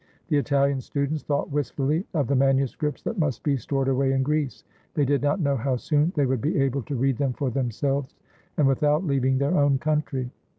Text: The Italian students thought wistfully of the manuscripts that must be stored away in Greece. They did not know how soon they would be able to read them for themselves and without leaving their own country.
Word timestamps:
The 0.29 0.37
Italian 0.37 0.81
students 0.81 1.21
thought 1.21 1.51
wistfully 1.51 2.07
of 2.15 2.25
the 2.25 2.35
manuscripts 2.35 3.03
that 3.03 3.19
must 3.19 3.43
be 3.43 3.55
stored 3.55 3.87
away 3.87 4.13
in 4.13 4.23
Greece. 4.23 4.63
They 4.95 5.05
did 5.05 5.21
not 5.21 5.39
know 5.39 5.55
how 5.55 5.75
soon 5.75 6.11
they 6.15 6.25
would 6.25 6.41
be 6.41 6.59
able 6.59 6.81
to 6.81 6.95
read 6.95 7.19
them 7.19 7.33
for 7.33 7.51
themselves 7.51 8.15
and 8.57 8.67
without 8.67 9.05
leaving 9.05 9.37
their 9.37 9.55
own 9.55 9.77
country. 9.77 10.31